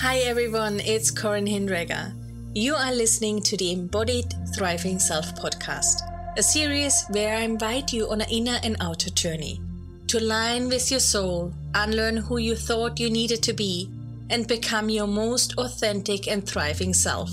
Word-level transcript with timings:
Hi 0.00 0.20
everyone, 0.20 0.80
it's 0.80 1.10
Corin 1.10 1.44
Hinderegger. 1.44 2.14
You 2.54 2.74
are 2.74 2.90
listening 2.90 3.42
to 3.42 3.54
the 3.58 3.72
Embodied 3.72 4.32
Thriving 4.56 4.98
Self 4.98 5.34
podcast, 5.34 6.00
a 6.38 6.42
series 6.42 7.04
where 7.10 7.36
I 7.36 7.40
invite 7.40 7.92
you 7.92 8.08
on 8.08 8.22
an 8.22 8.30
inner 8.30 8.58
and 8.62 8.78
outer 8.80 9.10
journey 9.10 9.60
to 10.06 10.18
align 10.18 10.70
with 10.70 10.90
your 10.90 11.00
soul, 11.00 11.52
unlearn 11.74 12.16
who 12.16 12.38
you 12.38 12.56
thought 12.56 12.98
you 12.98 13.10
needed 13.10 13.42
to 13.42 13.52
be, 13.52 13.90
and 14.30 14.48
become 14.48 14.88
your 14.88 15.06
most 15.06 15.52
authentic 15.58 16.28
and 16.28 16.48
thriving 16.48 16.94
self. 16.94 17.30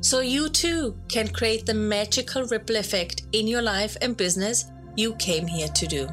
So 0.00 0.20
you 0.20 0.50
too 0.50 0.96
can 1.08 1.26
create 1.26 1.66
the 1.66 1.74
magical 1.74 2.44
ripple 2.44 2.76
effect 2.76 3.24
in 3.32 3.48
your 3.48 3.62
life 3.62 3.96
and 4.00 4.16
business 4.16 4.66
you 4.94 5.16
came 5.16 5.48
here 5.48 5.68
to 5.68 5.86
do. 5.88 6.08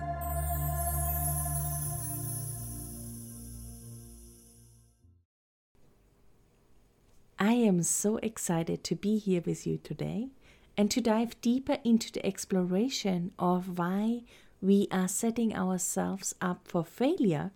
So 7.90 8.18
excited 8.18 8.84
to 8.84 8.96
be 8.96 9.18
here 9.18 9.42
with 9.46 9.66
you 9.66 9.78
today 9.78 10.30
and 10.78 10.92
to 10.92 11.02
dive 11.02 11.40
deeper 11.42 11.78
into 11.84 12.12
the 12.12 12.26
exploration 12.26 13.32
of 13.40 13.78
why 13.78 14.24
we 14.62 14.88
are 14.92 15.08
setting 15.08 15.56
ourselves 15.56 16.34
up 16.42 16.68
for 16.68 16.84
failure 16.84 17.52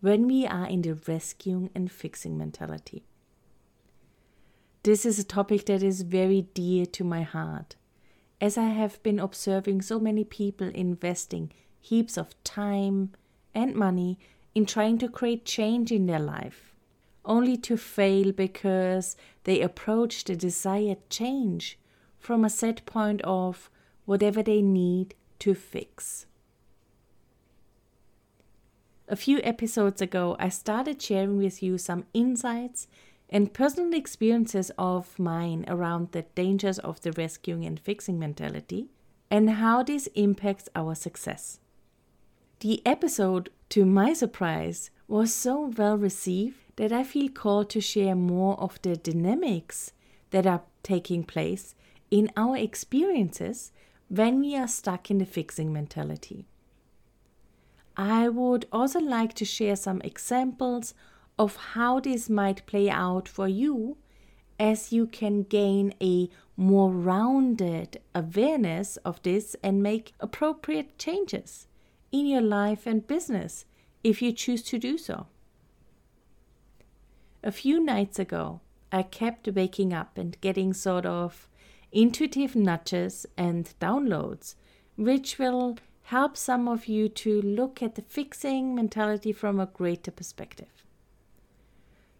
when 0.00 0.26
we 0.26 0.46
are 0.46 0.66
in 0.66 0.82
the 0.82 0.94
rescuing 1.08 1.70
and 1.74 1.90
fixing 1.90 2.36
mentality. 2.36 3.02
This 4.82 5.06
is 5.06 5.18
a 5.18 5.24
topic 5.24 5.64
that 5.66 5.82
is 5.82 6.02
very 6.02 6.42
dear 6.52 6.84
to 6.86 7.04
my 7.04 7.22
heart, 7.22 7.76
as 8.40 8.58
I 8.58 8.68
have 8.68 9.02
been 9.02 9.18
observing 9.18 9.80
so 9.80 9.98
many 9.98 10.24
people 10.24 10.68
investing 10.68 11.52
heaps 11.80 12.18
of 12.18 12.42
time 12.44 13.12
and 13.54 13.74
money 13.74 14.18
in 14.54 14.66
trying 14.66 14.98
to 14.98 15.08
create 15.08 15.46
change 15.46 15.90
in 15.90 16.06
their 16.06 16.20
life 16.20 16.73
only 17.24 17.56
to 17.56 17.76
fail 17.76 18.32
because 18.32 19.16
they 19.44 19.60
approach 19.60 20.24
the 20.24 20.36
desired 20.36 21.08
change 21.10 21.78
from 22.18 22.44
a 22.44 22.50
set 22.50 22.84
point 22.86 23.20
of 23.22 23.70
whatever 24.04 24.42
they 24.42 24.62
need 24.62 25.14
to 25.38 25.54
fix. 25.54 26.26
A 29.08 29.16
few 29.16 29.40
episodes 29.42 30.00
ago, 30.00 30.34
I 30.38 30.48
started 30.48 31.00
sharing 31.00 31.36
with 31.36 31.62
you 31.62 31.76
some 31.76 32.06
insights 32.14 32.88
and 33.28 33.52
personal 33.52 33.92
experiences 33.94 34.70
of 34.78 35.18
mine 35.18 35.64
around 35.68 36.12
the 36.12 36.22
dangers 36.34 36.78
of 36.78 37.00
the 37.02 37.12
rescuing 37.12 37.64
and 37.64 37.78
fixing 37.78 38.18
mentality 38.18 38.88
and 39.30 39.50
how 39.50 39.82
this 39.82 40.06
impacts 40.14 40.68
our 40.74 40.94
success. 40.94 41.58
The 42.60 42.80
episode, 42.86 43.50
to 43.70 43.84
my 43.84 44.14
surprise, 44.14 44.90
was 45.06 45.34
so 45.34 45.72
well 45.76 45.98
received 45.98 46.56
that 46.76 46.92
I 46.92 47.04
feel 47.04 47.28
called 47.28 47.70
to 47.70 47.80
share 47.80 48.14
more 48.14 48.58
of 48.60 48.80
the 48.82 48.96
dynamics 48.96 49.92
that 50.30 50.46
are 50.46 50.62
taking 50.82 51.24
place 51.24 51.74
in 52.10 52.30
our 52.36 52.56
experiences 52.56 53.72
when 54.08 54.40
we 54.40 54.56
are 54.56 54.68
stuck 54.68 55.10
in 55.10 55.18
the 55.18 55.26
fixing 55.26 55.72
mentality. 55.72 56.46
I 57.96 58.28
would 58.28 58.66
also 58.72 58.98
like 58.98 59.34
to 59.34 59.44
share 59.44 59.76
some 59.76 60.00
examples 60.02 60.94
of 61.38 61.56
how 61.56 62.00
this 62.00 62.28
might 62.28 62.66
play 62.66 62.90
out 62.90 63.28
for 63.28 63.48
you 63.48 63.96
as 64.58 64.92
you 64.92 65.06
can 65.06 65.42
gain 65.42 65.94
a 66.00 66.28
more 66.56 66.90
rounded 66.90 68.00
awareness 68.14 68.96
of 68.98 69.20
this 69.22 69.56
and 69.62 69.82
make 69.82 70.12
appropriate 70.20 70.96
changes 70.98 71.66
in 72.12 72.26
your 72.26 72.40
life 72.40 72.86
and 72.86 73.06
business 73.06 73.64
if 74.04 74.22
you 74.22 74.32
choose 74.32 74.62
to 74.62 74.78
do 74.78 74.96
so. 74.96 75.26
A 77.46 77.52
few 77.52 77.78
nights 77.78 78.18
ago, 78.18 78.62
I 78.90 79.02
kept 79.02 79.46
waking 79.48 79.92
up 79.92 80.16
and 80.16 80.40
getting 80.40 80.72
sort 80.72 81.04
of 81.04 81.46
intuitive 81.92 82.56
nudges 82.56 83.26
and 83.36 83.70
downloads, 83.78 84.54
which 84.96 85.38
will 85.38 85.76
help 86.04 86.38
some 86.38 86.66
of 86.66 86.86
you 86.86 87.10
to 87.10 87.42
look 87.42 87.82
at 87.82 87.96
the 87.96 88.02
fixing 88.08 88.74
mentality 88.74 89.30
from 89.30 89.60
a 89.60 89.66
greater 89.66 90.10
perspective. 90.10 90.86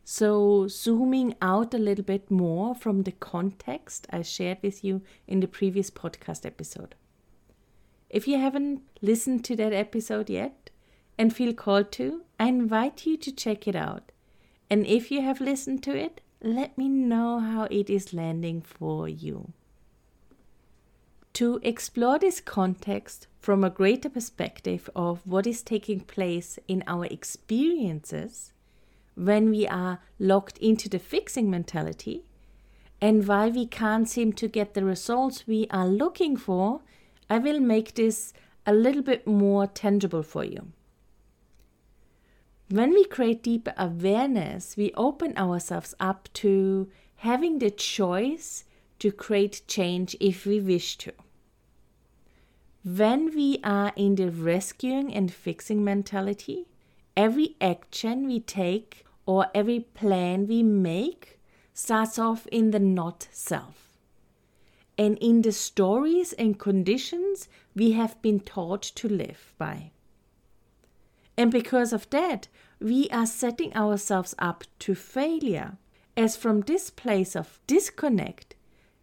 So, 0.05 0.69
zooming 0.69 1.37
out 1.41 1.73
a 1.73 1.79
little 1.79 2.05
bit 2.05 2.31
more 2.31 2.75
from 2.75 3.05
the 3.05 3.13
context 3.13 4.07
I 4.11 4.21
shared 4.21 4.59
with 4.61 4.85
you 4.85 5.01
in 5.27 5.41
the 5.41 5.49
previous 5.49 5.91
podcast 5.91 6.45
episode. 6.45 6.97
If 8.11 8.29
you 8.29 8.39
haven't 8.39 8.83
listened 9.01 9.43
to 9.47 9.57
that 9.57 9.73
episode 9.73 10.29
yet 10.29 10.69
and 11.17 11.35
feel 11.35 11.55
called 11.55 11.93
to, 11.93 12.25
I 12.39 12.49
invite 12.49 13.07
you 13.07 13.17
to 13.17 13.33
check 13.33 13.67
it 13.67 13.75
out 13.75 14.13
and 14.71 14.87
if 14.87 15.11
you 15.11 15.23
have 15.23 15.41
listened 15.41 15.83
to 15.85 15.97
it, 15.97 16.21
let 16.43 16.77
me 16.77 16.89
know 16.89 17.39
how 17.39 17.65
it 17.71 17.89
is 17.89 18.13
landing 18.13 18.61
for 18.61 19.09
you. 19.09 19.53
To 21.35 21.59
explore 21.63 22.19
this 22.19 22.41
context 22.41 23.27
from 23.41 23.65
a 23.65 23.71
greater 23.71 24.09
perspective 24.09 24.89
of 24.95 25.27
what 25.27 25.47
is 25.47 25.63
taking 25.63 26.01
place 26.01 26.59
in 26.69 26.85
our 26.87 27.07
experiences 27.07 28.53
when 29.15 29.51
we 29.51 29.67
are 29.67 30.01
locked 30.19 30.59
into 30.59 30.89
the 30.89 30.99
fixing 30.99 31.51
mentality 31.51 32.25
and 33.01 33.27
why 33.27 33.49
we 33.49 33.67
can't 33.67 34.09
seem 34.09 34.33
to 34.33 34.49
get 34.49 34.75
the 34.75 34.85
results 34.85 35.47
we 35.47 35.67
are 35.71 35.87
looking 35.87 36.37
for, 36.37 36.83
I 37.29 37.39
will 37.39 37.61
make 37.61 37.95
this 37.95 38.33
a 38.67 38.73
little 38.73 39.03
bit 39.03 39.27
more 39.27 39.67
tangible 39.67 40.23
for 40.23 40.45
you. 40.45 40.73
When 42.71 42.91
we 42.91 43.05
create 43.05 43.43
deeper 43.43 43.75
awareness, 43.77 44.77
we 44.77 44.93
open 44.95 45.37
ourselves 45.37 45.95
up 46.01 46.29
to 46.35 46.89
having 47.17 47.59
the 47.59 47.71
choice 47.71 48.65
to 49.01 49.13
create 49.13 49.63
change 49.69 50.17
if 50.19 50.47
we 50.47 50.61
wish 50.61 50.97
to. 50.99 51.13
When 52.85 53.35
we 53.35 53.59
are 53.63 53.93
in 53.97 54.15
the 54.15 54.31
rescuing 54.31 55.15
and 55.15 55.33
fixing 55.33 55.85
mentality, 55.85 56.67
every 57.17 57.57
action 57.61 58.27
we 58.27 58.41
take 58.41 59.05
or 59.27 59.47
every 59.55 59.81
plan 59.81 60.47
we 60.47 60.63
make 60.63 61.39
starts 61.73 62.19
off 62.19 62.47
in 62.49 62.71
the 62.71 62.79
not 62.79 63.29
self. 63.31 63.93
And 64.97 65.19
in 65.19 65.43
the 65.43 65.53
stories 65.53 66.33
and 66.35 66.59
conditions 66.59 67.49
we 67.75 67.93
have 67.93 68.21
been 68.23 68.41
taught 68.41 68.83
to 68.83 69.09
live 69.09 69.55
by. 69.59 69.91
And 71.37 71.51
because 71.51 71.93
of 71.93 72.09
that, 72.11 72.49
we 72.81 73.09
are 73.11 73.27
setting 73.27 73.75
ourselves 73.75 74.35
up 74.39 74.65
to 74.81 74.95
failure. 74.95 75.77
As 76.17 76.37
from 76.37 76.61
this 76.61 76.91
place 76.91 77.35
of 77.35 77.59
disconnect, 77.67 78.55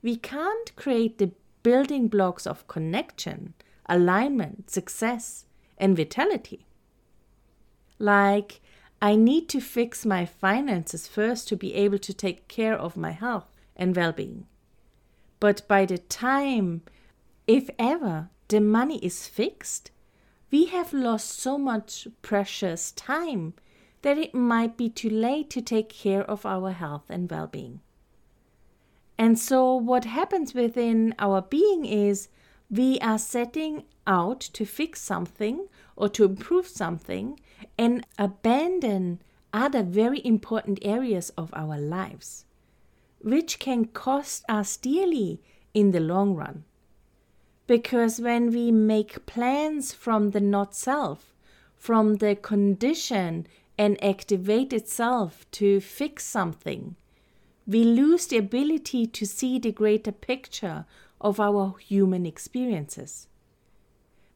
we 0.01 0.15
can't 0.15 0.75
create 0.75 1.17
the 1.17 1.31
building 1.63 2.07
blocks 2.07 2.47
of 2.47 2.67
connection, 2.67 3.53
alignment, 3.87 4.69
success, 4.69 5.45
and 5.77 5.97
vitality. 5.97 6.65
Like, 7.99 8.61
I 9.01 9.15
need 9.15 9.49
to 9.49 9.59
fix 9.59 10.05
my 10.05 10.25
finances 10.25 11.07
first 11.07 11.47
to 11.49 11.57
be 11.57 11.73
able 11.73 11.99
to 11.99 12.13
take 12.13 12.47
care 12.47 12.77
of 12.77 12.95
my 12.95 13.11
health 13.11 13.51
and 13.75 13.95
well 13.95 14.11
being. 14.11 14.45
But 15.39 15.67
by 15.67 15.85
the 15.85 15.97
time, 15.97 16.83
if 17.47 17.69
ever, 17.79 18.29
the 18.47 18.61
money 18.61 18.99
is 18.99 19.27
fixed, 19.27 19.91
we 20.51 20.65
have 20.65 20.91
lost 20.93 21.39
so 21.39 21.57
much 21.57 22.07
precious 22.21 22.91
time 22.91 23.53
that 24.01 24.17
it 24.17 24.35
might 24.35 24.75
be 24.77 24.89
too 24.89 25.09
late 25.09 25.49
to 25.49 25.61
take 25.61 25.89
care 25.89 26.23
of 26.23 26.45
our 26.45 26.71
health 26.71 27.05
and 27.09 27.31
well 27.31 27.47
being. 27.47 27.79
And 29.17 29.39
so, 29.39 29.75
what 29.75 30.05
happens 30.05 30.53
within 30.53 31.15
our 31.19 31.41
being 31.41 31.85
is 31.85 32.27
we 32.69 32.99
are 32.99 33.19
setting 33.19 33.83
out 34.07 34.39
to 34.39 34.65
fix 34.65 35.01
something 35.01 35.67
or 35.95 36.09
to 36.09 36.25
improve 36.25 36.67
something 36.67 37.39
and 37.77 38.05
abandon 38.17 39.21
other 39.53 39.83
very 39.83 40.25
important 40.25 40.79
areas 40.81 41.29
of 41.37 41.53
our 41.53 41.77
lives, 41.77 42.45
which 43.19 43.59
can 43.59 43.85
cost 43.85 44.43
us 44.49 44.75
dearly 44.77 45.41
in 45.73 45.91
the 45.91 45.99
long 45.99 46.33
run. 46.35 46.63
Because 47.71 48.19
when 48.19 48.51
we 48.51 48.69
make 48.69 49.25
plans 49.25 49.93
from 49.93 50.31
the 50.31 50.41
not 50.41 50.75
self, 50.75 51.33
from 51.77 52.15
the 52.15 52.35
condition 52.35 53.47
and 53.77 54.03
activate 54.03 54.73
itself 54.73 55.49
to 55.51 55.79
fix 55.79 56.25
something, 56.25 56.97
we 57.65 57.85
lose 57.85 58.27
the 58.27 58.35
ability 58.35 59.07
to 59.07 59.25
see 59.25 59.57
the 59.57 59.71
greater 59.71 60.11
picture 60.11 60.83
of 61.21 61.39
our 61.39 61.77
human 61.77 62.25
experiences. 62.25 63.29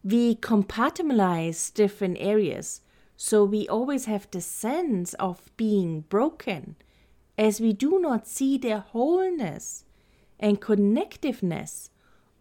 We 0.01 0.37
compartmentalize 0.37 1.73
different 1.73 2.15
areas, 2.21 2.79
so 3.17 3.43
we 3.43 3.67
always 3.67 4.05
have 4.05 4.31
the 4.31 4.39
sense 4.39 5.13
of 5.15 5.51
being 5.57 6.05
broken, 6.07 6.77
as 7.37 7.59
we 7.59 7.73
do 7.73 7.99
not 7.99 8.29
see 8.29 8.57
the 8.57 8.79
wholeness 8.79 9.83
and 10.39 10.61
connectiveness 10.61 11.89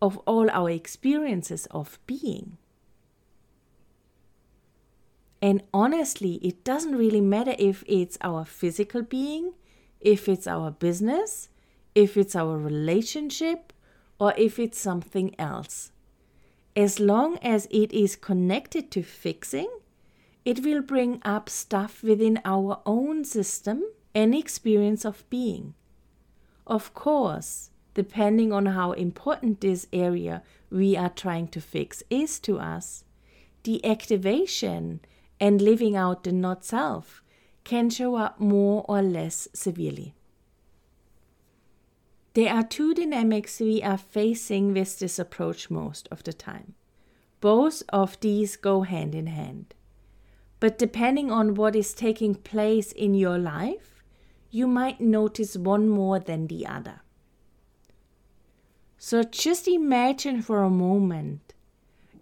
of 0.05 0.19
all 0.27 0.51
our 0.51 0.69
experiences 0.69 1.65
of 1.71 1.99
being. 2.05 2.59
And 5.41 5.63
honestly, 5.73 6.35
it 6.43 6.63
doesn't 6.63 6.95
really 6.95 7.23
matter 7.23 7.55
if 7.59 7.83
it's 7.87 8.19
our 8.21 8.45
physical 8.45 9.01
being, 9.01 9.55
if 10.03 10.29
it's 10.29 10.47
our 10.47 10.71
business, 10.71 11.49
if 11.95 12.19
it's 12.19 12.37
our 12.37 12.59
relationship, 12.59 13.73
or 14.19 14.35
if 14.37 14.59
it's 14.59 14.79
something 14.79 15.35
else. 15.39 15.91
As 16.77 17.01
long 17.01 17.39
as 17.39 17.67
it 17.71 17.91
is 17.91 18.15
connected 18.15 18.91
to 18.91 19.03
fixing, 19.03 19.71
it 20.45 20.63
will 20.63 20.83
bring 20.83 21.23
up 21.25 21.49
stuff 21.49 22.03
within 22.03 22.43
our 22.45 22.83
own 22.85 23.25
system 23.25 23.83
and 24.15 24.35
experience 24.35 25.07
of 25.07 25.25
being. 25.31 25.73
Of 26.67 26.93
course, 26.93 27.71
depending 27.95 28.53
on 28.53 28.67
how 28.67 28.93
important 28.93 29.61
this 29.61 29.87
area 29.93 30.43
we 30.71 30.97
are 30.97 31.09
trying 31.09 31.49
to 31.49 31.61
fix 31.61 32.03
is 32.11 32.39
to 32.41 32.59
us, 32.59 33.05
the 33.63 33.85
activation 33.85 35.01
and 35.41 35.61
living 35.61 35.97
out 35.97 36.25
the 36.25 36.33
not 36.33 36.65
self 36.65 37.23
can 37.65 37.89
show 37.89 38.17
up 38.17 38.39
more 38.39 38.85
or 38.89 39.01
less 39.01 39.49
severely. 39.55 40.15
There 42.35 42.53
are 42.53 42.65
two 42.65 42.95
dynamics 42.95 43.61
we 43.61 43.83
are 43.83 43.97
facing 43.97 44.75
with 44.75 44.99
this 44.99 45.19
approach 45.19 45.71
most 45.71 46.09
of 46.11 46.25
the 46.25 46.33
time. 46.33 46.75
Both 47.41 47.85
of 47.91 48.19
these 48.21 48.57
go 48.57 48.83
hand 48.83 49.15
in 49.15 49.29
hand. 49.29 49.73
But 50.59 50.79
depending 50.79 51.31
on 51.31 51.55
what 51.55 51.77
is 51.77 51.95
taking 51.95 52.35
place 52.35 52.91
in 52.91 53.15
your 53.15 53.39
life, 53.39 54.03
you 54.51 54.67
might 54.67 55.01
notice 55.01 55.57
one 55.57 55.89
more 55.89 56.19
than 56.19 56.49
the 56.49 56.67
other. 56.67 57.04
So 59.07 59.23
just 59.23 59.69
imagine 59.69 60.41
for 60.41 60.63
a 60.63 60.71
moment 60.71 61.53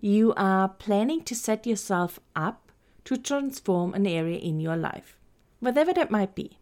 you 0.00 0.34
are 0.37 0.69
planning 0.69 1.23
to 1.23 1.34
set 1.37 1.64
yourself 1.64 2.19
up 2.34 2.73
to 3.05 3.17
transform 3.17 3.94
an 3.94 4.05
area 4.05 4.38
in 4.38 4.58
your 4.58 4.76
life, 4.76 5.17
whatever 5.61 5.93
that 5.93 6.11
might 6.11 6.34
be. 6.34 6.58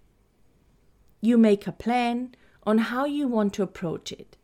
You 1.23 1.39
make 1.39 1.67
a 1.67 1.73
plan 1.73 2.35
on 2.67 2.91
how 2.93 3.07
you 3.07 3.29
want 3.29 3.55
to 3.55 3.63
approach 3.63 4.13
it. 4.13 4.37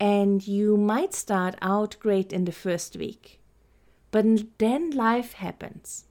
And 0.00 0.48
you 0.48 0.78
might 0.78 1.12
start 1.12 1.56
out 1.60 1.96
great 2.00 2.32
in 2.32 2.46
the 2.46 2.50
first 2.50 2.96
week, 2.96 3.38
but 4.10 4.24
then 4.56 4.92
life 4.92 5.34
happens, 5.34 6.06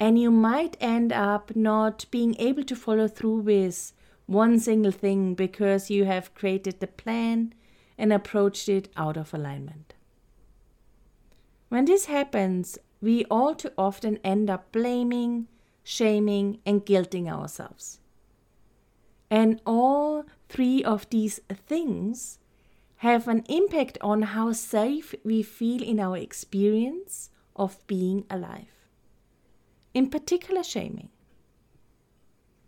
and 0.00 0.18
you 0.18 0.30
might 0.30 0.78
end 0.80 1.12
up 1.12 1.54
not 1.54 2.06
being 2.10 2.34
able 2.38 2.64
to 2.64 2.74
follow 2.74 3.08
through 3.08 3.40
with 3.40 3.92
one 4.24 4.58
single 4.58 4.90
thing 4.90 5.34
because 5.34 5.90
you 5.90 6.06
have 6.06 6.34
created 6.34 6.80
the 6.80 6.86
plan 6.86 7.52
and 7.98 8.12
approached 8.12 8.68
it 8.68 8.88
out 8.96 9.16
of 9.16 9.32
alignment. 9.32 9.94
When 11.68 11.84
this 11.84 12.06
happens, 12.06 12.78
we 13.00 13.24
all 13.26 13.54
too 13.54 13.70
often 13.76 14.18
end 14.24 14.48
up 14.48 14.72
blaming, 14.72 15.48
shaming, 15.82 16.58
and 16.64 16.84
guilting 16.84 17.28
ourselves. 17.28 18.00
And 19.30 19.60
all 19.66 20.24
three 20.48 20.84
of 20.84 21.08
these 21.10 21.40
things 21.66 22.38
have 22.98 23.28
an 23.28 23.44
impact 23.48 23.98
on 24.00 24.22
how 24.22 24.52
safe 24.52 25.14
we 25.24 25.42
feel 25.42 25.82
in 25.82 26.00
our 26.00 26.16
experience 26.16 27.30
of 27.54 27.84
being 27.86 28.24
alive. 28.30 28.72
In 29.92 30.08
particular, 30.08 30.62
shaming. 30.62 31.10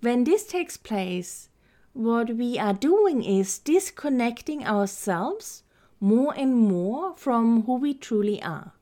When 0.01 0.25
this 0.25 0.47
takes 0.47 0.77
place, 0.77 1.49
what 1.93 2.37
we 2.37 2.59
are 2.59 2.75
doing 2.75 3.23
is 3.23 3.59
disconnecting 3.59 4.65
ourselves 4.65 5.63
more 6.01 6.35
and 6.37 6.55
more 6.55 7.17
from 7.17 7.63
who 7.63 7.77
we 7.77 7.95
truly 7.95 8.43
are, 8.43 8.73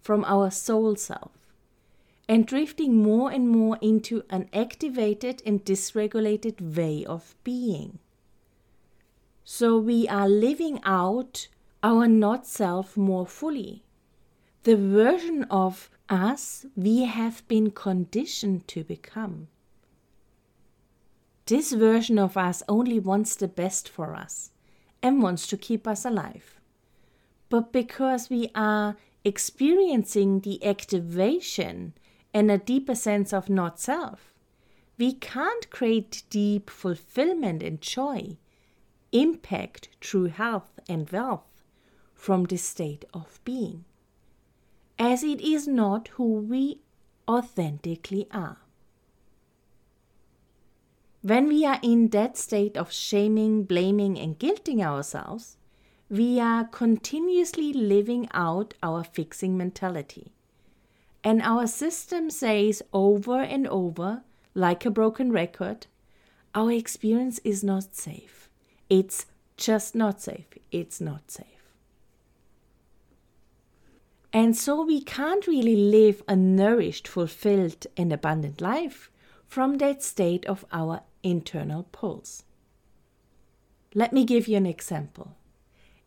from 0.00 0.24
our 0.24 0.50
soul 0.50 0.96
self 0.96 1.44
and 2.28 2.46
drifting 2.46 2.96
more 2.96 3.30
and 3.30 3.48
more 3.48 3.78
into 3.80 4.22
an 4.30 4.48
activated 4.52 5.42
and 5.44 5.64
dysregulated 5.64 6.76
way 6.76 7.04
of 7.04 7.34
being. 7.44 7.98
So 9.44 9.78
we 9.78 10.08
are 10.08 10.28
living 10.28 10.80
out 10.84 11.48
our 11.82 12.08
not 12.08 12.46
self 12.46 12.96
more 12.96 13.26
fully. 13.26 13.84
The 14.62 14.76
version 14.76 15.44
of 15.44 15.90
us 16.08 16.64
we 16.74 17.04
have 17.04 17.46
been 17.48 17.70
conditioned 17.70 18.66
to 18.68 18.84
become. 18.84 19.48
This 21.46 21.72
version 21.72 22.18
of 22.18 22.36
us 22.38 22.62
only 22.68 22.98
wants 22.98 23.36
the 23.36 23.48
best 23.48 23.88
for 23.88 24.14
us 24.14 24.50
and 25.02 25.22
wants 25.22 25.46
to 25.48 25.58
keep 25.58 25.86
us 25.86 26.04
alive. 26.06 26.58
But 27.50 27.70
because 27.70 28.30
we 28.30 28.50
are 28.54 28.96
experiencing 29.24 30.40
the 30.40 30.64
activation 30.64 31.92
and 32.32 32.50
a 32.50 32.56
deeper 32.56 32.94
sense 32.94 33.32
of 33.32 33.50
not 33.50 33.78
self, 33.78 34.32
we 34.96 35.12
can't 35.12 35.68
create 35.70 36.22
deep 36.30 36.70
fulfillment 36.70 37.62
and 37.62 37.80
joy, 37.80 38.38
impact, 39.12 39.90
true 40.00 40.26
health 40.26 40.78
and 40.88 41.10
wealth 41.10 41.62
from 42.14 42.44
this 42.44 42.64
state 42.64 43.04
of 43.12 43.38
being, 43.44 43.84
as 44.98 45.22
it 45.22 45.40
is 45.42 45.68
not 45.68 46.08
who 46.08 46.38
we 46.38 46.80
authentically 47.28 48.26
are. 48.30 48.63
When 51.24 51.48
we 51.48 51.64
are 51.64 51.80
in 51.82 52.08
that 52.08 52.36
state 52.36 52.76
of 52.76 52.92
shaming, 52.92 53.64
blaming, 53.64 54.18
and 54.18 54.38
guilting 54.38 54.82
ourselves, 54.82 55.56
we 56.10 56.38
are 56.38 56.64
continuously 56.64 57.72
living 57.72 58.28
out 58.34 58.74
our 58.82 59.02
fixing 59.02 59.56
mentality. 59.56 60.34
And 61.24 61.40
our 61.40 61.66
system 61.66 62.28
says 62.28 62.82
over 62.92 63.40
and 63.40 63.66
over, 63.68 64.22
like 64.54 64.84
a 64.84 64.90
broken 64.90 65.32
record, 65.32 65.86
our 66.54 66.70
experience 66.70 67.40
is 67.42 67.64
not 67.64 67.94
safe. 67.94 68.50
It's 68.90 69.24
just 69.56 69.94
not 69.94 70.20
safe. 70.20 70.58
It's 70.70 71.00
not 71.00 71.30
safe. 71.30 71.46
And 74.30 74.54
so 74.54 74.84
we 74.84 75.00
can't 75.00 75.46
really 75.46 75.76
live 75.76 76.22
a 76.28 76.36
nourished, 76.36 77.08
fulfilled, 77.08 77.86
and 77.96 78.12
abundant 78.12 78.60
life 78.60 79.10
from 79.46 79.78
that 79.78 80.02
state 80.02 80.44
of 80.44 80.66
our 80.70 81.00
internal 81.24 81.84
pulse. 81.84 82.44
Let 83.94 84.12
me 84.12 84.24
give 84.24 84.46
you 84.46 84.56
an 84.56 84.66
example. 84.66 85.36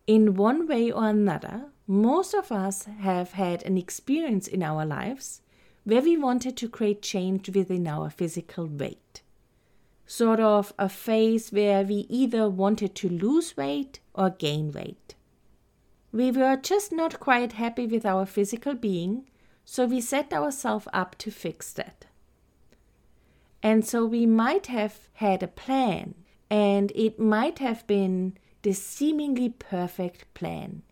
In 0.05 0.35
one 0.35 0.67
way 0.67 0.89
or 0.91 1.09
another, 1.09 1.65
most 1.85 2.33
of 2.33 2.51
us 2.51 2.85
have 2.99 3.31
had 3.31 3.63
an 3.63 3.77
experience 3.77 4.47
in 4.47 4.63
our 4.63 4.85
lives 4.85 5.41
where 5.83 6.01
we 6.01 6.17
wanted 6.17 6.57
to 6.57 6.69
create 6.69 7.01
change 7.01 7.49
within 7.49 7.87
our 7.87 8.09
physical 8.09 8.67
weight. 8.67 9.21
Sort 10.05 10.39
of 10.39 10.73
a 10.77 10.89
phase 10.89 11.51
where 11.51 11.83
we 11.83 12.05
either 12.09 12.49
wanted 12.49 12.93
to 12.95 13.09
lose 13.09 13.57
weight 13.57 13.99
or 14.13 14.29
gain 14.29 14.71
weight. 14.71 15.15
We 16.11 16.31
were 16.31 16.57
just 16.57 16.91
not 16.91 17.19
quite 17.19 17.53
happy 17.53 17.87
with 17.87 18.05
our 18.05 18.25
physical 18.25 18.73
being, 18.73 19.29
so 19.63 19.85
we 19.85 20.01
set 20.01 20.33
ourselves 20.33 20.87
up 20.93 21.17
to 21.19 21.31
fix 21.31 21.73
that. 21.73 22.05
And 23.63 23.85
so 23.85 24.05
we 24.05 24.25
might 24.25 24.67
have 24.67 25.09
had 25.13 25.41
a 25.43 25.47
plan, 25.47 26.15
and 26.49 26.91
it 26.95 27.19
might 27.19 27.59
have 27.59 27.85
been 27.87 28.37
this 28.61 28.81
seemingly 28.81 29.49
perfect 29.49 30.33
plan 30.33 30.83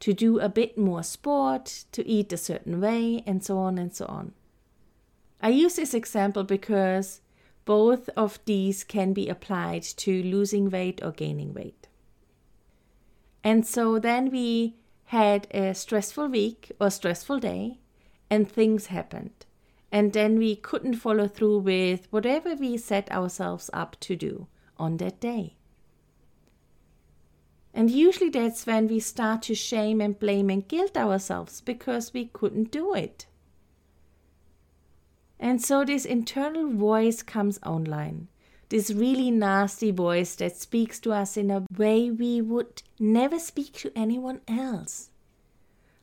to 0.00 0.12
do 0.12 0.40
a 0.40 0.48
bit 0.48 0.76
more 0.76 1.02
sport, 1.02 1.84
to 1.92 2.06
eat 2.06 2.32
a 2.32 2.36
certain 2.36 2.80
way, 2.80 3.22
and 3.26 3.44
so 3.44 3.58
on 3.58 3.78
and 3.78 3.94
so 3.94 4.06
on. 4.06 4.32
I 5.40 5.50
use 5.50 5.76
this 5.76 5.94
example 5.94 6.44
because 6.44 7.20
both 7.64 8.08
of 8.16 8.40
these 8.44 8.82
can 8.84 9.12
be 9.12 9.28
applied 9.28 9.82
to 9.82 10.22
losing 10.22 10.70
weight 10.70 11.00
or 11.02 11.12
gaining 11.12 11.54
weight. 11.54 11.88
And 13.44 13.66
so 13.66 13.98
then 13.98 14.30
we 14.30 14.76
had 15.06 15.46
a 15.52 15.74
stressful 15.74 16.28
week 16.28 16.72
or 16.80 16.90
stressful 16.90 17.38
day, 17.38 17.78
and 18.30 18.50
things 18.50 18.86
happened. 18.86 19.41
And 19.92 20.14
then 20.14 20.38
we 20.38 20.56
couldn't 20.56 20.94
follow 20.94 21.28
through 21.28 21.58
with 21.58 22.08
whatever 22.10 22.54
we 22.54 22.78
set 22.78 23.12
ourselves 23.12 23.68
up 23.74 24.00
to 24.00 24.16
do 24.16 24.48
on 24.78 24.96
that 24.96 25.20
day. 25.20 25.56
And 27.74 27.90
usually 27.90 28.30
that's 28.30 28.66
when 28.66 28.88
we 28.88 29.00
start 29.00 29.42
to 29.42 29.54
shame 29.54 30.00
and 30.00 30.18
blame 30.18 30.50
and 30.50 30.66
guilt 30.66 30.96
ourselves 30.96 31.60
because 31.60 32.12
we 32.14 32.24
couldn't 32.26 32.70
do 32.70 32.94
it. 32.94 33.26
And 35.38 35.60
so 35.60 35.84
this 35.84 36.04
internal 36.04 36.70
voice 36.70 37.22
comes 37.22 37.58
online. 37.64 38.28
This 38.68 38.90
really 38.90 39.30
nasty 39.30 39.90
voice 39.90 40.34
that 40.36 40.56
speaks 40.56 40.98
to 41.00 41.12
us 41.12 41.36
in 41.36 41.50
a 41.50 41.66
way 41.76 42.10
we 42.10 42.40
would 42.40 42.82
never 42.98 43.38
speak 43.38 43.74
to 43.74 43.92
anyone 43.94 44.40
else. 44.48 45.10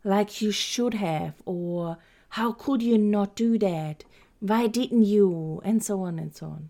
Like 0.04 0.42
you 0.42 0.52
should 0.52 0.94
have, 0.94 1.36
or 1.46 1.98
how 2.30 2.52
could 2.52 2.82
you 2.82 2.98
not 2.98 3.36
do 3.36 3.58
that? 3.60 4.04
Why 4.40 4.68
didn't 4.68 5.04
you? 5.04 5.62
And 5.64 5.84
so 5.84 6.02
on 6.02 6.20
and 6.20 6.36
so 6.36 6.48
on. 6.48 6.70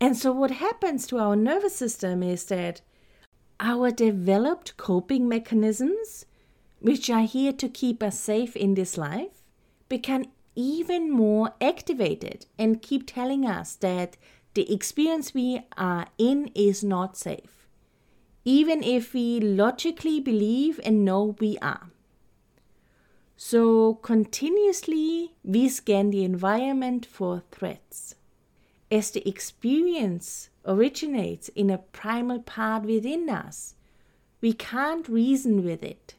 And 0.00 0.16
so, 0.16 0.32
what 0.32 0.52
happens 0.52 1.06
to 1.08 1.18
our 1.18 1.34
nervous 1.34 1.74
system 1.74 2.22
is 2.22 2.44
that 2.44 2.82
our 3.58 3.90
developed 3.90 4.76
coping 4.76 5.28
mechanisms, 5.28 6.24
which 6.80 7.10
are 7.10 7.24
here 7.24 7.52
to 7.54 7.68
keep 7.68 8.02
us 8.02 8.20
safe 8.20 8.54
in 8.54 8.74
this 8.74 8.96
life, 8.96 9.42
become 9.88 10.26
even 10.54 11.10
more 11.10 11.52
activated 11.60 12.46
and 12.58 12.82
keep 12.82 13.06
telling 13.06 13.44
us 13.44 13.74
that 13.76 14.16
the 14.54 14.72
experience 14.72 15.34
we 15.34 15.60
are 15.76 16.06
in 16.18 16.50
is 16.54 16.84
not 16.84 17.16
safe, 17.16 17.66
even 18.44 18.82
if 18.82 19.14
we 19.14 19.40
logically 19.40 20.20
believe 20.20 20.78
and 20.84 21.04
know 21.04 21.36
we 21.40 21.58
are. 21.58 21.90
So, 23.40 23.94
continuously 23.94 25.36
we 25.44 25.68
scan 25.68 26.10
the 26.10 26.24
environment 26.24 27.06
for 27.06 27.44
threats. 27.52 28.16
As 28.90 29.12
the 29.12 29.26
experience 29.28 30.50
originates 30.66 31.48
in 31.50 31.70
a 31.70 31.78
primal 31.78 32.40
part 32.40 32.82
within 32.82 33.30
us, 33.30 33.76
we 34.40 34.54
can't 34.54 35.08
reason 35.08 35.62
with 35.64 35.84
it. 35.84 36.16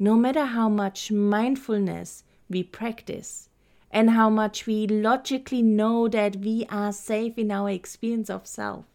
No 0.00 0.16
matter 0.16 0.46
how 0.46 0.68
much 0.68 1.12
mindfulness 1.12 2.24
we 2.50 2.64
practice 2.64 3.48
and 3.92 4.10
how 4.10 4.28
much 4.28 4.66
we 4.66 4.88
logically 4.88 5.62
know 5.62 6.08
that 6.08 6.34
we 6.34 6.66
are 6.68 6.90
safe 6.90 7.38
in 7.38 7.52
our 7.52 7.70
experience 7.70 8.28
of 8.28 8.44
self. 8.44 8.86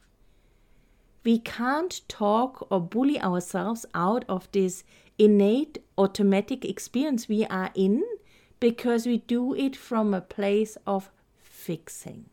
We 1.23 1.39
can't 1.39 2.01
talk 2.09 2.67
or 2.69 2.81
bully 2.81 3.21
ourselves 3.21 3.85
out 3.93 4.25
of 4.27 4.51
this 4.51 4.83
innate 5.17 5.77
automatic 5.99 6.65
experience 6.65 7.27
we 7.27 7.45
are 7.45 7.71
in 7.75 8.03
because 8.59 9.05
we 9.05 9.17
do 9.17 9.53
it 9.53 9.75
from 9.75 10.13
a 10.13 10.21
place 10.21 10.77
of 10.87 11.11
fixing. 11.37 12.25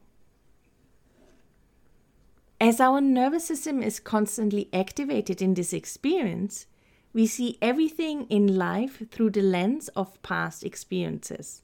As 2.58 2.80
our 2.80 3.00
nervous 3.02 3.44
system 3.44 3.82
is 3.82 4.00
constantly 4.00 4.70
activated 4.73 5.42
in 5.42 5.54
this 5.54 5.75
experience, 5.75 6.66
we 7.12 7.26
see 7.26 7.58
everything 7.61 8.26
in 8.28 8.56
life 8.56 9.02
through 9.11 9.30
the 9.30 9.42
lens 9.42 9.88
of 9.88 10.23
past 10.23 10.64
experiences. 10.64 11.62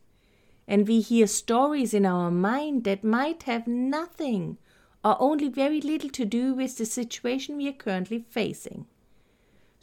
And 0.68 0.86
we 0.86 1.00
hear 1.00 1.26
stories 1.26 1.94
in 1.94 2.04
our 2.04 2.30
mind 2.30 2.84
that 2.84 3.04
might 3.04 3.44
have 3.44 3.66
nothing 3.66 4.58
or 5.04 5.16
only 5.20 5.48
very 5.48 5.80
little 5.80 6.10
to 6.10 6.24
do 6.24 6.54
with 6.54 6.76
the 6.78 6.86
situation 6.86 7.56
we 7.56 7.68
are 7.68 7.72
currently 7.72 8.24
facing. 8.28 8.86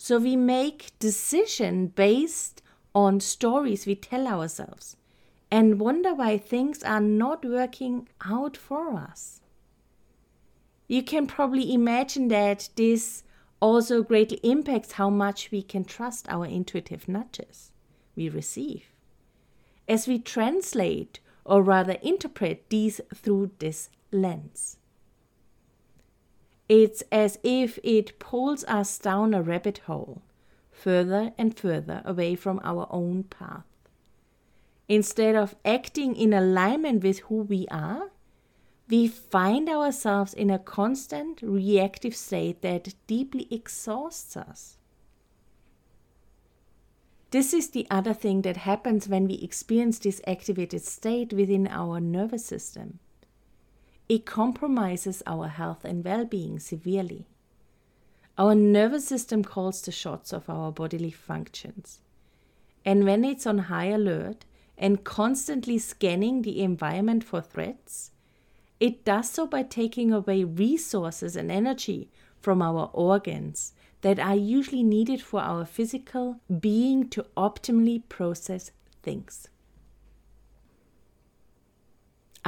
So 0.01 0.17
we 0.17 0.37
make 0.37 0.97
decision 0.97 1.87
based 1.87 2.61
on 2.95 3.19
stories 3.19 3.85
we 3.85 3.95
tell 3.95 4.27
ourselves 4.27 4.95
and 5.51 5.77
wonder 5.77 6.13
why 6.13 6.37
things 6.37 6.83
are 6.83 7.01
not 7.01 7.43
working 7.43 8.07
out 8.25 8.55
for 8.55 8.93
us. 8.93 9.41
You 10.87 11.03
can 11.03 11.27
probably 11.27 11.73
imagine 11.73 12.29
that 12.29 12.69
this 12.77 13.23
also 13.59 14.01
greatly 14.01 14.39
impacts 14.41 14.93
how 14.93 15.09
much 15.09 15.51
we 15.51 15.61
can 15.61 15.83
trust 15.83 16.29
our 16.29 16.45
intuitive 16.45 17.09
nudges 17.09 17.73
we 18.15 18.29
receive 18.29 18.85
as 19.85 20.07
we 20.07 20.17
translate 20.17 21.19
or 21.43 21.61
rather 21.61 21.97
interpret 22.01 22.69
these 22.69 23.01
through 23.13 23.51
this 23.59 23.89
lens. 24.13 24.77
It's 26.69 27.01
as 27.11 27.39
if 27.41 27.79
it 27.83 28.19
pulls 28.19 28.63
us 28.65 28.99
down 28.99 29.33
a 29.33 29.41
rabbit 29.41 29.79
hole, 29.79 30.21
further 30.71 31.33
and 31.35 31.57
further 31.57 32.03
away 32.05 32.35
from 32.35 32.61
our 32.63 32.87
own 32.91 33.23
path. 33.23 33.65
Instead 34.87 35.35
of 35.35 35.55
acting 35.65 36.15
in 36.15 36.31
alignment 36.31 37.03
with 37.03 37.19
who 37.21 37.41
we 37.41 37.67
are, 37.71 38.11
we 38.87 39.07
find 39.07 39.67
ourselves 39.67 40.33
in 40.33 40.49
a 40.49 40.59
constant 40.59 41.41
reactive 41.41 42.15
state 42.15 42.61
that 42.61 42.93
deeply 43.07 43.47
exhausts 43.51 44.37
us. 44.37 44.77
This 47.31 47.53
is 47.53 47.69
the 47.69 47.85
other 47.91 48.13
thing 48.13 48.41
that 48.41 48.57
happens 48.57 49.07
when 49.07 49.27
we 49.27 49.35
experience 49.35 49.99
this 49.99 50.21
activated 50.25 50.83
state 50.83 51.33
within 51.33 51.67
our 51.67 51.99
nervous 51.99 52.45
system. 52.45 52.99
It 54.09 54.25
compromises 54.25 55.21
our 55.27 55.47
health 55.47 55.85
and 55.85 56.03
well 56.03 56.25
being 56.25 56.59
severely. 56.59 57.27
Our 58.39 58.55
nervous 58.55 59.07
system 59.07 59.43
calls 59.43 59.83
the 59.83 59.91
shots 59.91 60.33
of 60.33 60.49
our 60.49 60.71
bodily 60.71 61.11
functions. 61.11 61.99
And 62.83 63.05
when 63.05 63.23
it's 63.23 63.45
on 63.45 63.59
high 63.69 63.89
alert 63.89 64.45
and 64.79 65.03
constantly 65.03 65.77
scanning 65.77 66.41
the 66.41 66.63
environment 66.63 67.23
for 67.23 67.39
threats, 67.39 68.09
it 68.79 69.05
does 69.05 69.29
so 69.29 69.45
by 69.45 69.61
taking 69.61 70.11
away 70.11 70.43
resources 70.43 71.35
and 71.35 71.51
energy 71.51 72.09
from 72.39 72.63
our 72.63 72.89
organs 72.93 73.73
that 74.01 74.17
are 74.17 74.35
usually 74.35 74.81
needed 74.81 75.21
for 75.21 75.41
our 75.41 75.65
physical 75.65 76.39
being 76.59 77.09
to 77.09 77.27
optimally 77.37 78.01
process 78.09 78.71
things. 79.03 79.49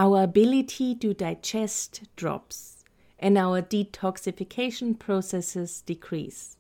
Our 0.01 0.24
ability 0.24 0.96
to 0.96 1.13
digest 1.13 2.01
drops 2.15 2.84
and 3.20 3.38
our 3.38 3.62
detoxification 3.62 4.98
processes 4.98 5.84
decrease. 5.84 6.58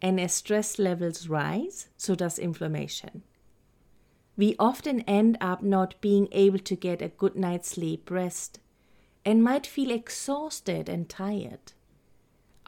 And 0.00 0.20
as 0.20 0.34
stress 0.34 0.78
levels 0.78 1.26
rise, 1.26 1.88
so 1.96 2.14
does 2.14 2.38
inflammation. 2.38 3.24
We 4.36 4.54
often 4.56 5.00
end 5.00 5.36
up 5.40 5.64
not 5.64 6.00
being 6.00 6.28
able 6.30 6.60
to 6.60 6.76
get 6.76 7.02
a 7.02 7.08
good 7.08 7.34
night's 7.34 7.70
sleep 7.70 8.08
rest 8.08 8.60
and 9.24 9.42
might 9.42 9.66
feel 9.66 9.90
exhausted 9.90 10.88
and 10.88 11.08
tired. 11.08 11.72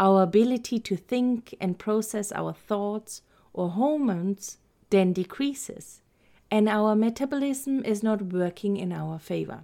Our 0.01 0.25
ability 0.25 0.81
to 0.81 0.97
think 0.97 1.55
and 1.61 1.79
process 1.79 2.33
our 2.33 2.53
thoughts 2.53 3.23
or 3.53 3.71
hormones 3.71 4.59
then 4.91 5.13
decreases, 5.13 6.03
and 6.51 6.69
our 6.69 6.97
metabolism 6.97 7.85
is 7.85 8.03
not 8.03 8.33
working 8.33 8.77
in 8.77 8.91
our 8.91 9.21
favor. 9.21 9.63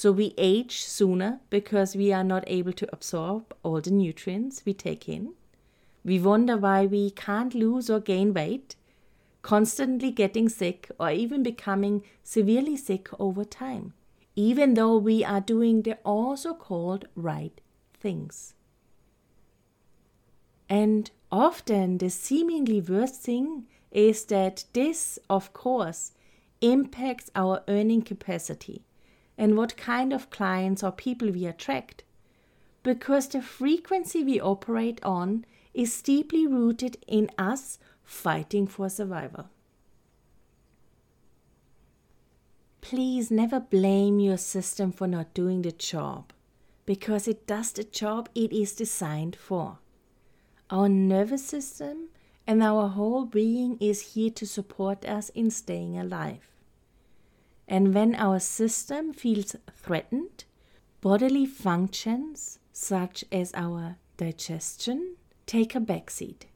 So 0.00 0.12
we 0.12 0.32
age 0.38 0.82
sooner 0.82 1.40
because 1.50 1.96
we 1.96 2.12
are 2.12 2.22
not 2.22 2.44
able 2.46 2.72
to 2.72 2.88
absorb 2.92 3.52
all 3.64 3.80
the 3.80 3.90
nutrients 3.90 4.62
we 4.64 4.72
take 4.72 5.08
in. 5.08 5.34
We 6.04 6.20
wonder 6.20 6.56
why 6.56 6.86
we 6.86 7.10
can't 7.10 7.52
lose 7.52 7.90
or 7.90 7.98
gain 7.98 8.32
weight, 8.32 8.76
constantly 9.42 10.12
getting 10.12 10.48
sick 10.48 10.88
or 11.00 11.10
even 11.10 11.42
becoming 11.42 12.04
severely 12.22 12.76
sick 12.76 13.08
over 13.18 13.44
time, 13.44 13.92
even 14.36 14.74
though 14.74 14.96
we 14.98 15.24
are 15.24 15.40
doing 15.40 15.82
the 15.82 15.98
also 16.04 16.54
called 16.54 17.08
right 17.16 17.60
things. 17.98 18.54
And 20.68 21.10
often 21.32 21.98
the 21.98 22.10
seemingly 22.10 22.80
worst 22.80 23.20
thing 23.20 23.66
is 23.90 24.26
that 24.26 24.64
this, 24.74 25.18
of 25.28 25.52
course, 25.52 26.12
impacts 26.60 27.32
our 27.34 27.64
earning 27.66 28.02
capacity 28.02 28.84
and 29.38 29.56
what 29.56 29.76
kind 29.76 30.12
of 30.12 30.28
clients 30.28 30.82
or 30.82 30.92
people 30.92 31.30
we 31.30 31.46
attract. 31.46 32.02
Because 32.82 33.28
the 33.28 33.40
frequency 33.40 34.22
we 34.24 34.40
operate 34.40 35.02
on 35.04 35.46
is 35.72 36.02
deeply 36.02 36.46
rooted 36.46 36.98
in 37.06 37.30
us 37.38 37.78
fighting 38.02 38.66
for 38.66 38.90
survival. 38.90 39.48
Please 42.80 43.30
never 43.30 43.60
blame 43.60 44.18
your 44.18 44.38
system 44.38 44.90
for 44.92 45.06
not 45.06 45.34
doing 45.34 45.62
the 45.62 45.72
job, 45.72 46.32
because 46.86 47.28
it 47.28 47.46
does 47.46 47.72
the 47.72 47.84
job 47.84 48.28
it 48.34 48.52
is 48.52 48.74
designed 48.74 49.36
for. 49.36 49.78
Our 50.70 50.88
nervous 50.88 51.44
system 51.46 52.08
and 52.46 52.62
our 52.62 52.88
whole 52.88 53.26
being 53.26 53.76
is 53.78 54.14
here 54.14 54.30
to 54.30 54.46
support 54.46 55.04
us 55.04 55.28
in 55.30 55.50
staying 55.50 55.98
alive. 55.98 56.48
And 57.68 57.94
when 57.94 58.14
our 58.14 58.40
system 58.40 59.12
feels 59.12 59.54
threatened, 59.70 60.44
bodily 61.02 61.44
functions 61.44 62.58
such 62.72 63.24
as 63.30 63.52
our 63.54 63.96
digestion 64.16 65.16
take 65.46 65.74
a 65.74 65.80
backseat. 65.80 66.46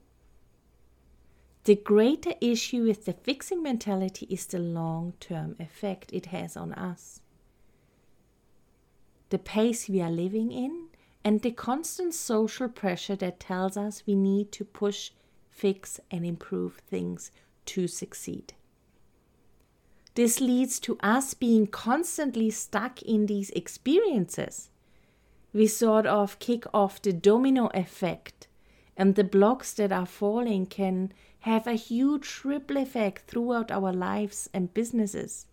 The 1.65 1.77
greater 1.77 2.33
issue 2.41 2.85
with 2.85 3.05
the 3.05 3.13
fixing 3.13 3.63
mentality 3.63 4.27
is 4.31 4.47
the 4.47 4.59
long 4.59 5.13
term 5.21 5.55
effect 5.61 6.11
it 6.13 6.27
has 6.27 6.57
on 6.57 6.73
us. 6.73 7.21
The 9.29 9.39
pace 9.39 9.89
we 9.89 10.01
are 10.01 10.11
living 10.11 10.51
in 10.51 10.89
and 11.25 11.41
the 11.41 11.53
constant 11.53 12.15
social 12.15 12.69
pressure 12.69 13.17
that 13.17 13.39
tells 13.39 13.77
us 13.77 14.03
we 14.07 14.17
need 14.17 14.51
to 14.53 14.65
push, 14.65 15.13
fix, 15.51 16.01
and 16.11 16.27
improve 16.27 16.79
things 16.89 17.31
to 17.67 17.87
succeed. 17.87 18.55
This 20.15 20.41
leads 20.41 20.79
to 20.81 20.99
us 21.01 21.35
being 21.35 21.67
constantly 21.67 22.51
stuck 22.51 23.03
in 23.03 23.27
these 23.27 23.51
experiences. 23.51 24.71
We 25.53 25.67
sort 25.67 26.07
of 26.07 26.39
kick 26.39 26.65
off 26.75 27.01
the 27.01 27.13
domino 27.13 27.71
effect, 27.75 28.49
and 28.97 29.15
the 29.15 29.25
blocks 29.25 29.73
that 29.75 29.93
are 29.93 30.07
falling 30.07 30.67
can 30.67 31.13
have 31.41 31.67
a 31.67 31.75
huge 31.75 32.43
ripple 32.45 32.77
effect 32.77 33.27
throughout 33.27 33.71
our 33.71 33.93
lives 33.93 34.49
and 34.53 34.75
businesses 34.75 35.47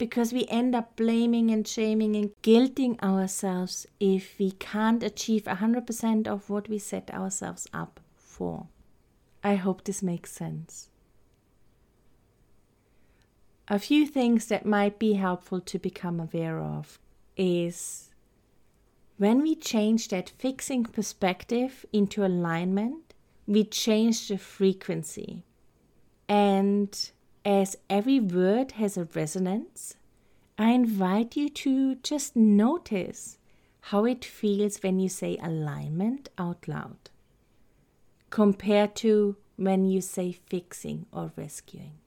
because 0.00 0.32
we 0.32 0.46
end 0.46 0.74
up 0.74 0.96
blaming 0.96 1.50
and 1.50 1.68
shaming 1.68 2.16
and 2.16 2.30
guilting 2.42 2.98
ourselves 3.02 3.86
if 4.00 4.38
we 4.38 4.50
can't 4.52 5.02
achieve 5.02 5.44
100% 5.44 6.26
of 6.26 6.48
what 6.48 6.70
we 6.70 6.78
set 6.78 7.10
ourselves 7.12 7.66
up 7.74 8.00
for. 8.16 8.66
I 9.44 9.56
hope 9.56 9.84
this 9.84 10.02
makes 10.02 10.32
sense. 10.32 10.88
A 13.72 13.78
few 13.78 14.04
things 14.04 14.46
that 14.46 14.66
might 14.66 14.98
be 14.98 15.12
helpful 15.12 15.60
to 15.60 15.78
become 15.78 16.18
aware 16.18 16.60
of 16.60 16.98
is 17.36 18.10
when 19.16 19.42
we 19.42 19.54
change 19.54 20.08
that 20.08 20.28
fixing 20.28 20.82
perspective 20.82 21.86
into 21.92 22.26
alignment, 22.26 23.14
we 23.46 23.62
change 23.62 24.26
the 24.26 24.38
frequency. 24.38 25.44
And 26.28 27.12
as 27.44 27.76
every 27.88 28.18
word 28.18 28.72
has 28.72 28.96
a 28.96 29.04
resonance, 29.14 29.94
I 30.58 30.72
invite 30.72 31.36
you 31.36 31.48
to 31.48 31.94
just 31.94 32.34
notice 32.34 33.38
how 33.82 34.04
it 34.04 34.24
feels 34.24 34.82
when 34.82 34.98
you 34.98 35.08
say 35.08 35.38
alignment 35.40 36.28
out 36.36 36.66
loud 36.66 37.10
compared 38.30 38.96
to 38.96 39.36
when 39.54 39.84
you 39.84 40.00
say 40.00 40.32
fixing 40.32 41.06
or 41.12 41.30
rescuing. 41.36 41.99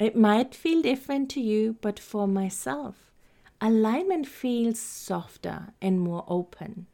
It 0.00 0.16
might 0.16 0.54
feel 0.54 0.82
different 0.82 1.30
to 1.30 1.40
you, 1.40 1.76
but 1.80 2.00
for 2.00 2.26
myself, 2.26 3.12
alignment 3.60 4.26
feels 4.26 4.78
softer 4.78 5.72
and 5.80 6.00
more 6.00 6.24
open, 6.26 6.86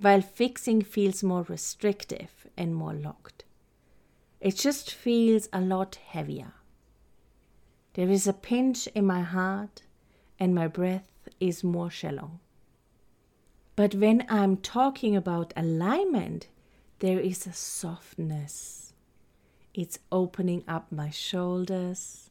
while 0.00 0.20
fixing 0.20 0.82
feels 0.82 1.22
more 1.22 1.42
restrictive 1.42 2.46
and 2.56 2.74
more 2.74 2.92
locked. 2.92 3.44
It 4.40 4.56
just 4.56 4.92
feels 4.92 5.48
a 5.52 5.60
lot 5.60 5.96
heavier. 5.96 6.54
There 7.94 8.08
is 8.08 8.26
a 8.26 8.32
pinch 8.32 8.86
in 8.88 9.06
my 9.06 9.20
heart, 9.20 9.82
and 10.38 10.54
my 10.54 10.66
breath 10.66 11.28
is 11.38 11.62
more 11.62 11.90
shallow. 11.90 12.40
But 13.76 13.94
when 13.94 14.26
I'm 14.28 14.56
talking 14.56 15.14
about 15.14 15.52
alignment, 15.56 16.48
there 16.98 17.20
is 17.20 17.46
a 17.46 17.52
softness. 17.52 18.92
It's 19.72 19.98
opening 20.10 20.64
up 20.66 20.90
my 20.90 21.10
shoulders, 21.10 22.29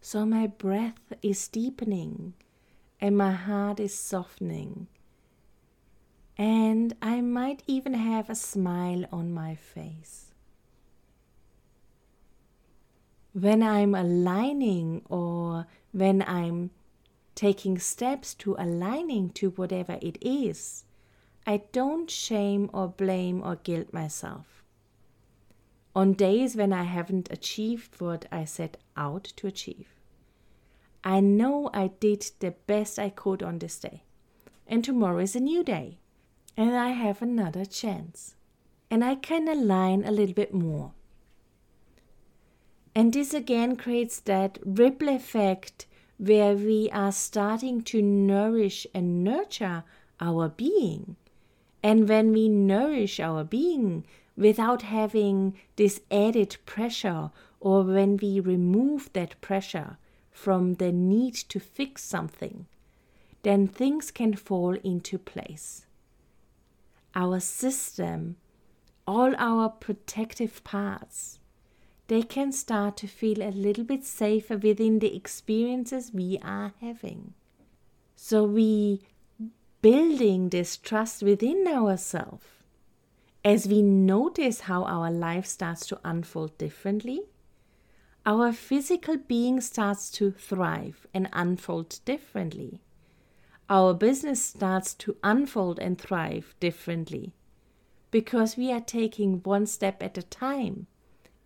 so 0.00 0.24
my 0.24 0.46
breath 0.46 1.12
is 1.22 1.48
deepening 1.48 2.34
and 3.00 3.16
my 3.16 3.32
heart 3.32 3.78
is 3.80 3.94
softening. 3.94 4.86
And 6.36 6.94
I 7.02 7.20
might 7.20 7.62
even 7.66 7.94
have 7.94 8.30
a 8.30 8.34
smile 8.34 9.04
on 9.12 9.32
my 9.32 9.54
face. 9.54 10.32
When 13.32 13.62
I'm 13.62 13.94
aligning 13.94 15.02
or 15.08 15.66
when 15.92 16.22
I'm 16.26 16.70
taking 17.34 17.78
steps 17.78 18.34
to 18.34 18.56
aligning 18.58 19.30
to 19.30 19.50
whatever 19.50 19.98
it 20.00 20.18
is, 20.20 20.84
I 21.46 21.62
don't 21.72 22.10
shame 22.10 22.70
or 22.72 22.88
blame 22.88 23.42
or 23.44 23.56
guilt 23.56 23.92
myself 23.92 24.59
on 25.94 26.12
days 26.12 26.56
when 26.56 26.72
I 26.72 26.84
haven't 26.84 27.30
achieved 27.30 28.00
what 28.00 28.26
I 28.30 28.44
set 28.44 28.76
out 28.96 29.24
to 29.36 29.46
achieve. 29.46 29.94
I 31.02 31.20
know 31.20 31.70
I 31.72 31.88
did 31.88 32.30
the 32.40 32.52
best 32.66 32.98
I 32.98 33.08
could 33.08 33.42
on 33.42 33.58
this 33.58 33.78
day, 33.78 34.04
and 34.66 34.84
tomorrow 34.84 35.18
is 35.18 35.34
a 35.34 35.40
new 35.40 35.64
day, 35.64 35.98
and 36.56 36.76
I 36.76 36.90
have 36.90 37.22
another 37.22 37.64
chance, 37.64 38.34
and 38.90 39.04
I 39.04 39.14
can 39.14 39.48
align 39.48 40.04
a 40.04 40.12
little 40.12 40.34
bit 40.34 40.52
more. 40.52 40.92
And 42.94 43.12
this 43.12 43.32
again 43.32 43.76
creates 43.76 44.20
that 44.20 44.58
ripple 44.64 45.08
effect 45.08 45.86
where 46.18 46.54
we 46.54 46.90
are 46.92 47.12
starting 47.12 47.80
to 47.82 48.02
nourish 48.02 48.86
and 48.94 49.24
nurture 49.24 49.84
our 50.20 50.48
being. 50.48 51.16
And 51.82 52.08
when 52.08 52.32
we 52.32 52.48
nourish 52.48 53.20
our 53.20 53.42
being, 53.42 54.04
without 54.40 54.80
having 54.82 55.54
this 55.76 56.00
added 56.10 56.56
pressure, 56.64 57.30
or 57.60 57.82
when 57.82 58.16
we 58.16 58.40
remove 58.40 59.12
that 59.12 59.38
pressure 59.42 59.98
from 60.30 60.76
the 60.76 60.90
need 60.90 61.34
to 61.34 61.60
fix 61.60 62.02
something, 62.02 62.66
then 63.42 63.68
things 63.68 64.10
can 64.10 64.34
fall 64.34 64.74
into 64.82 65.18
place. 65.18 65.84
Our 67.14 67.38
system, 67.38 68.36
all 69.06 69.34
our 69.36 69.68
protective 69.68 70.64
parts, 70.64 71.38
they 72.06 72.22
can 72.22 72.50
start 72.50 72.96
to 72.96 73.06
feel 73.06 73.42
a 73.42 73.52
little 73.52 73.84
bit 73.84 74.04
safer 74.06 74.56
within 74.56 75.00
the 75.00 75.14
experiences 75.14 76.12
we 76.14 76.38
are 76.42 76.72
having. 76.80 77.34
So 78.16 78.44
we 78.44 79.02
building 79.82 80.48
this 80.48 80.78
trust 80.78 81.22
within 81.22 81.66
ourselves 81.68 82.46
as 83.44 83.66
we 83.66 83.80
notice 83.80 84.60
how 84.60 84.84
our 84.84 85.10
life 85.10 85.46
starts 85.46 85.86
to 85.86 85.98
unfold 86.04 86.56
differently, 86.58 87.22
our 88.26 88.52
physical 88.52 89.16
being 89.16 89.60
starts 89.62 90.10
to 90.10 90.30
thrive 90.30 91.06
and 91.14 91.28
unfold 91.32 92.00
differently. 92.04 92.82
Our 93.70 93.94
business 93.94 94.42
starts 94.42 94.92
to 94.94 95.16
unfold 95.24 95.78
and 95.78 95.98
thrive 95.98 96.54
differently 96.60 97.32
because 98.10 98.56
we 98.58 98.70
are 98.72 98.80
taking 98.80 99.40
one 99.42 99.64
step 99.64 100.02
at 100.02 100.18
a 100.18 100.22
time 100.22 100.86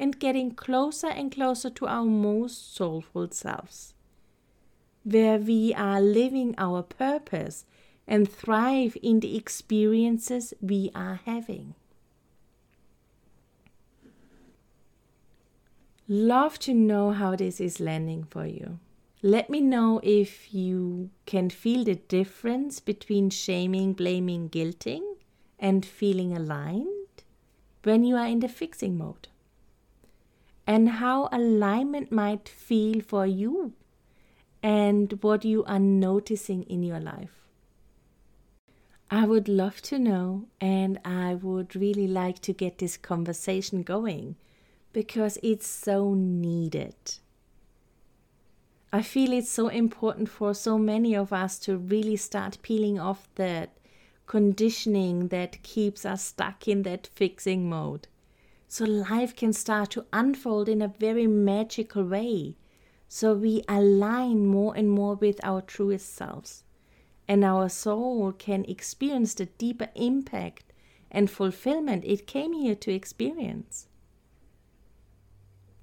and 0.00 0.18
getting 0.18 0.50
closer 0.52 1.06
and 1.06 1.30
closer 1.30 1.70
to 1.70 1.86
our 1.86 2.04
most 2.04 2.74
soulful 2.74 3.30
selves, 3.30 3.94
where 5.04 5.38
we 5.38 5.72
are 5.74 6.00
living 6.00 6.56
our 6.58 6.82
purpose 6.82 7.66
and 8.08 8.28
thrive 8.28 8.96
in 9.00 9.20
the 9.20 9.36
experiences 9.36 10.52
we 10.60 10.90
are 10.94 11.20
having. 11.24 11.74
Love 16.06 16.58
to 16.58 16.74
know 16.74 17.12
how 17.12 17.34
this 17.34 17.60
is 17.60 17.80
landing 17.80 18.24
for 18.24 18.46
you. 18.46 18.78
Let 19.22 19.48
me 19.48 19.62
know 19.62 20.00
if 20.02 20.52
you 20.52 21.08
can 21.24 21.48
feel 21.48 21.82
the 21.82 21.94
difference 21.94 22.78
between 22.78 23.30
shaming, 23.30 23.94
blaming, 23.94 24.50
guilting, 24.50 25.02
and 25.58 25.86
feeling 25.86 26.36
aligned 26.36 27.22
when 27.84 28.04
you 28.04 28.16
are 28.16 28.26
in 28.26 28.40
the 28.40 28.48
fixing 28.48 28.98
mode. 28.98 29.28
And 30.66 30.90
how 30.90 31.30
alignment 31.32 32.12
might 32.12 32.50
feel 32.50 33.00
for 33.00 33.26
you 33.26 33.72
and 34.62 35.10
what 35.22 35.42
you 35.42 35.64
are 35.64 35.78
noticing 35.78 36.64
in 36.64 36.82
your 36.82 37.00
life. 37.00 37.48
I 39.10 39.26
would 39.26 39.48
love 39.48 39.80
to 39.82 39.98
know, 39.98 40.48
and 40.60 40.98
I 41.02 41.34
would 41.34 41.74
really 41.74 42.08
like 42.08 42.40
to 42.40 42.52
get 42.52 42.78
this 42.78 42.98
conversation 42.98 43.82
going 43.82 44.36
because 44.94 45.38
it's 45.42 45.66
so 45.66 46.14
needed. 46.14 46.94
I 48.92 49.02
feel 49.02 49.32
it's 49.32 49.50
so 49.50 49.66
important 49.66 50.28
for 50.28 50.54
so 50.54 50.78
many 50.78 51.16
of 51.16 51.32
us 51.32 51.58
to 51.60 51.76
really 51.76 52.16
start 52.16 52.62
peeling 52.62 53.00
off 53.00 53.28
that 53.34 53.76
conditioning 54.26 55.28
that 55.28 55.62
keeps 55.64 56.06
us 56.06 56.24
stuck 56.24 56.68
in 56.68 56.82
that 56.84 57.08
fixing 57.08 57.68
mode. 57.68 58.06
So 58.68 58.84
life 58.84 59.34
can 59.34 59.52
start 59.52 59.90
to 59.90 60.06
unfold 60.12 60.68
in 60.68 60.80
a 60.80 60.94
very 61.00 61.26
magical 61.26 62.04
way. 62.04 62.56
So 63.08 63.34
we 63.34 63.64
align 63.68 64.46
more 64.46 64.76
and 64.76 64.88
more 64.88 65.16
with 65.16 65.44
our 65.44 65.60
truest 65.60 66.14
selves. 66.14 66.62
And 67.26 67.44
our 67.44 67.68
soul 67.68 68.32
can 68.32 68.64
experience 68.66 69.34
the 69.34 69.46
deeper 69.46 69.88
impact 69.96 70.72
and 71.10 71.28
fulfillment 71.28 72.04
it 72.04 72.28
came 72.28 72.52
here 72.52 72.76
to 72.76 72.92
experience. 72.92 73.88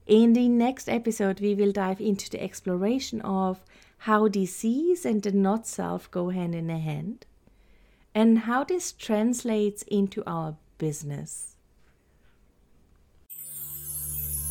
In 0.07 0.33
the 0.33 0.49
next 0.49 0.89
episode, 0.89 1.39
we 1.39 1.55
will 1.55 1.71
dive 1.71 2.01
into 2.01 2.29
the 2.29 2.41
exploration 2.41 3.21
of 3.21 3.59
how 3.99 4.27
disease 4.27 5.05
and 5.05 5.21
the 5.21 5.31
not 5.31 5.67
self 5.67 6.09
go 6.09 6.29
hand 6.29 6.55
in 6.55 6.69
hand 6.69 7.25
and 8.13 8.39
how 8.39 8.63
this 8.63 8.91
translates 8.91 9.83
into 9.83 10.23
our 10.25 10.55
business. 10.77 11.55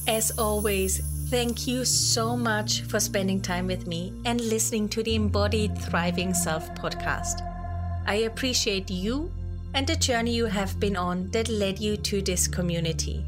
As 0.09 0.37
always, 0.39 0.99
thank 1.29 1.67
you 1.67 1.85
so 1.85 2.37
much 2.37 2.83
for 2.83 2.99
spending 2.99 3.41
time 3.41 3.67
with 3.67 3.87
me 3.87 4.13
and 4.25 4.41
listening 4.41 4.89
to 4.91 5.03
the 5.03 5.15
Embodied 5.15 5.77
Thriving 5.79 6.33
Self 6.33 6.75
podcast. 6.75 7.47
I 8.07 8.15
appreciate 8.27 8.91
you 8.91 9.31
and 9.75 9.87
the 9.87 9.97
journey 9.97 10.35
you 10.35 10.47
have 10.47 10.81
been 10.81 10.97
on 10.97 11.31
that 11.31 11.49
led 11.49 11.79
you 11.79 11.97
to 11.99 12.23
this 12.23 12.49
community. 12.49 13.25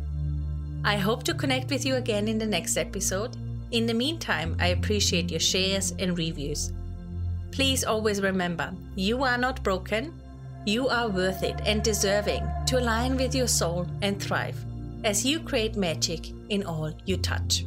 I 0.85 0.97
hope 0.97 1.23
to 1.25 1.35
connect 1.35 1.71
with 1.71 1.87
you 1.87 1.95
again 1.95 2.27
in 2.27 2.38
the 2.38 2.47
next 2.47 2.77
episode. 2.77 3.37
In 3.71 3.87
the 3.87 3.95
meantime, 3.95 4.57
I 4.59 4.68
appreciate 4.68 5.31
your 5.31 5.40
shares 5.40 5.92
and 5.99 6.18
reviews. 6.18 6.73
Please 7.53 7.85
always 7.85 8.21
remember 8.21 8.75
you 8.97 9.23
are 9.23 9.38
not 9.38 9.62
broken, 9.62 10.12
you 10.66 10.88
are 10.88 11.09
worth 11.09 11.42
it 11.42 11.61
and 11.66 11.83
deserving 11.83 12.47
to 12.66 12.81
align 12.81 13.16
with 13.16 13.35
your 13.35 13.47
soul 13.47 13.87
and 14.03 14.21
thrive 14.21 14.57
as 15.05 15.25
you 15.25 15.40
create 15.40 15.77
magic 15.77 16.31
in 16.49 16.64
all 16.64 16.92
you 17.05 17.16
touch. 17.16 17.64